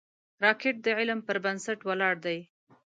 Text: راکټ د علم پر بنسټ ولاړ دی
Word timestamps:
راکټ 0.43 0.75
د 0.85 0.87
علم 0.99 1.19
پر 1.27 1.37
بنسټ 1.43 1.79
ولاړ 1.89 2.15
دی 2.25 2.39